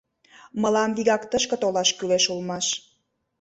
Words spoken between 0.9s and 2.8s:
вигак тышке толаш кӱлеш улмаш...